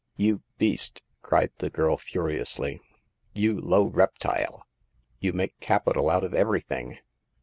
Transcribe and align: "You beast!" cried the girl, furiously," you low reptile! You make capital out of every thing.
"You 0.27 0.41
beast!" 0.57 1.03
cried 1.21 1.51
the 1.59 1.69
girl, 1.69 1.95
furiously," 1.95 2.81
you 3.35 3.61
low 3.61 3.83
reptile! 3.83 4.65
You 5.19 5.31
make 5.31 5.59
capital 5.59 6.09
out 6.09 6.23
of 6.23 6.33
every 6.33 6.61
thing. 6.61 6.97